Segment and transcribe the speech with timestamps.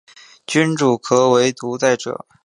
[0.47, 2.25] 君主可为独裁者。